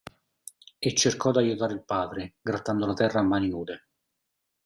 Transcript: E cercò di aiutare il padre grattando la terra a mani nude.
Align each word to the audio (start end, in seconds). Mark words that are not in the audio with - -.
E 0.79 0.95
cercò 0.95 1.29
di 1.29 1.37
aiutare 1.37 1.73
il 1.73 1.85
padre 1.85 2.33
grattando 2.41 2.87
la 2.87 2.95
terra 2.95 3.19
a 3.19 3.21
mani 3.21 3.49
nude. 3.49 3.89